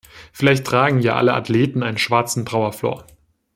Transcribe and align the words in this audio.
Vielleicht 0.33 0.65
tragen 0.65 0.99
ja 1.01 1.15
alle 1.15 1.35
Athleten 1.35 1.83
einen 1.83 1.99
schwarzen 1.99 2.43
Trauerflor. 2.43 3.05